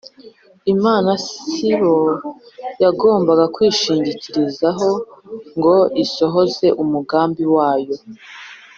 [0.73, 1.97] Imana sibo
[2.83, 4.89] yagombaga kwishingikirizaho
[5.57, 7.95] ngo isohoze umugambi wayo.